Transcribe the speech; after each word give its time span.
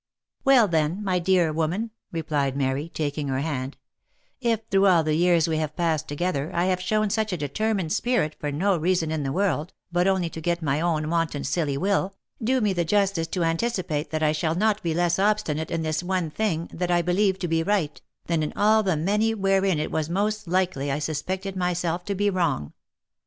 *' 0.25 0.43
Well 0.43 0.67
then, 0.67 1.03
my 1.03 1.19
dear 1.19 1.53
woman," 1.53 1.91
replied 2.11 2.57
Mary, 2.57 2.89
taking 2.91 3.27
her 3.27 3.41
hand," 3.41 3.77
if, 4.41 4.61
through 4.71 4.87
all 4.87 5.03
the 5.03 5.13
years 5.13 5.47
we 5.47 5.57
have 5.57 5.75
passed 5.75 6.07
together, 6.07 6.49
I 6.55 6.65
have 6.65 6.81
shown 6.81 7.11
such 7.11 7.31
a 7.31 7.37
determined 7.37 7.93
spirit 7.93 8.35
for 8.39 8.51
no 8.51 8.75
reason 8.75 9.11
in 9.11 9.21
the 9.21 9.31
world 9.31 9.73
but 9.91 10.07
only 10.07 10.27
to 10.31 10.41
get 10.41 10.63
my 10.63 10.81
own 10.81 11.11
wanton 11.11 11.43
silly 11.43 11.77
will, 11.77 12.15
do 12.43 12.61
me 12.61 12.73
the 12.73 12.83
justice 12.83 13.27
to 13.27 13.43
anticipate 13.43 14.09
that 14.09 14.23
I 14.23 14.31
shall 14.31 14.55
not 14.55 14.81
be 14.81 14.95
less 14.95 15.19
obstinate 15.19 15.69
in 15.69 15.83
this 15.83 16.01
one 16.01 16.31
thing, 16.31 16.71
that 16.73 16.89
I 16.89 17.03
believe 17.03 17.37
to 17.37 17.47
be 17.47 17.61
right, 17.61 18.01
than 18.25 18.41
in 18.41 18.53
all 18.55 18.81
the 18.81 18.97
many 18.97 19.35
wherein 19.35 19.77
it 19.77 19.91
was 19.91 20.09
most 20.09 20.47
likely 20.47 20.91
I 20.91 20.97
suspected 20.97 21.55
myself 21.55 22.05
to 22.05 22.15
be 22.15 22.31
wrong. 22.31 22.73